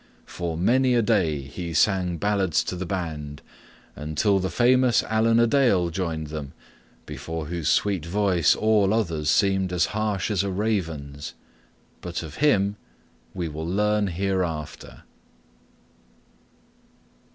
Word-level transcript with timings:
For 0.25 0.57
many 0.57 0.95
a 0.95 1.03
day 1.03 1.41
he 1.41 1.75
sang 1.75 2.17
ballads 2.17 2.63
to 2.63 2.75
the 2.75 2.87
band, 2.87 3.43
until 3.95 4.39
the 4.39 4.49
famous 4.49 5.03
Allan 5.03 5.39
a 5.39 5.45
Dale 5.45 5.91
joined 5.91 6.29
them, 6.29 6.53
before 7.05 7.45
whose 7.45 7.69
sweet 7.69 8.03
voice 8.03 8.55
all 8.55 8.95
others 8.95 9.29
seemed 9.29 9.71
as 9.71 9.85
harsh 9.93 10.31
as 10.31 10.41
a 10.41 10.49
raven's; 10.49 11.35
but 12.01 12.23
of 12.23 12.37
him 12.37 12.77
we 13.35 13.47
will 13.47 13.67
learn 13.67 14.07
hereafter. 14.07 15.03